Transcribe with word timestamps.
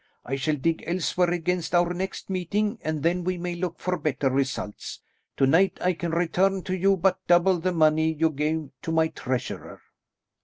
I 0.25 0.35
shall 0.35 0.55
dig 0.55 0.83
elsewhere 0.87 1.29
against 1.29 1.75
our 1.75 1.93
next 1.93 2.27
meeting, 2.27 2.79
and 2.81 3.03
then 3.03 3.23
we 3.23 3.37
may 3.37 3.53
look 3.53 3.79
for 3.79 3.99
better 3.99 4.31
results. 4.31 4.99
To 5.37 5.45
night 5.45 5.77
I 5.79 5.93
can 5.93 6.09
return 6.09 6.63
to 6.63 6.75
you 6.75 6.97
but 6.97 7.19
double 7.27 7.59
the 7.59 7.71
money 7.71 8.11
you 8.11 8.31
gave 8.31 8.71
to 8.81 8.91
my 8.91 9.09
treasurer." 9.09 9.79